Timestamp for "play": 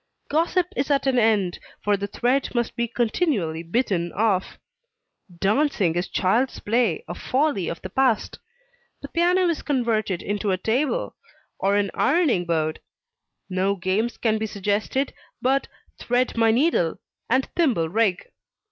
6.59-7.03